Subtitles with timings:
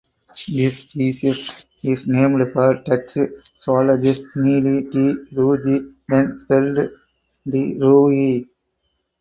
[0.47, 1.51] This species
[1.83, 3.15] is named for Dutch
[3.63, 6.75] zoologist Nelly de Rooij (then spelled
[7.45, 8.47] "de Rooy").